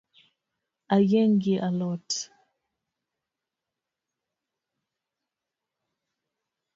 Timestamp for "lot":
1.79-2.07